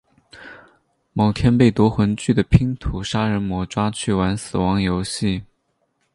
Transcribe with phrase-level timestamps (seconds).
[1.13, 5.43] 某天被夺魂锯的拼图杀人魔抓去玩死亡游戏。